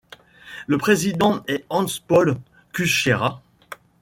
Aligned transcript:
Le 0.65 0.79
président 0.79 1.43
est 1.47 1.63
Hans-Paul 1.69 2.37
Kutschera. 2.73 3.43